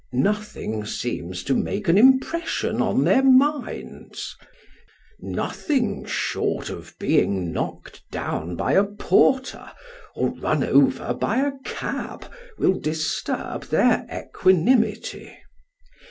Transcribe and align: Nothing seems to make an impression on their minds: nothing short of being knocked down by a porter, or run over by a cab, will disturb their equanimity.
Nothing 0.13 0.83
seems 0.83 1.43
to 1.43 1.53
make 1.53 1.87
an 1.87 1.95
impression 1.95 2.81
on 2.81 3.03
their 3.03 3.21
minds: 3.21 4.35
nothing 5.19 6.05
short 6.05 6.71
of 6.71 6.97
being 6.97 7.51
knocked 7.51 8.01
down 8.09 8.55
by 8.55 8.71
a 8.73 8.83
porter, 8.83 9.69
or 10.15 10.29
run 10.29 10.63
over 10.63 11.13
by 11.13 11.37
a 11.37 11.51
cab, 11.63 12.25
will 12.57 12.79
disturb 12.79 13.65
their 13.65 14.07
equanimity. 14.11 15.37